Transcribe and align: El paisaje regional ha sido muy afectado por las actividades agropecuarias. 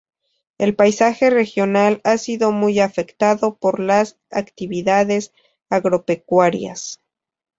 El 0.57 0.75
paisaje 0.75 1.29
regional 1.29 2.01
ha 2.03 2.17
sido 2.17 2.51
muy 2.51 2.79
afectado 2.79 3.57
por 3.57 3.79
las 3.79 4.17
actividades 4.31 5.31
agropecuarias. 5.69 6.99